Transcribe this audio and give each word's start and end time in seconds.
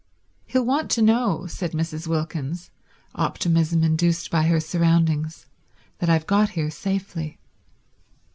"He'll 0.47 0.65
want 0.65 0.89
to 0.93 1.03
know," 1.03 1.45
said 1.45 1.73
Mrs. 1.73 2.07
Wilkins, 2.07 2.71
optimism 3.13 3.83
induced 3.83 4.31
by 4.31 4.47
her 4.47 4.59
surroundings, 4.59 5.45
"that 5.99 6.09
I've 6.09 6.25
got 6.25 6.49
here 6.57 6.71
safely." 6.71 7.37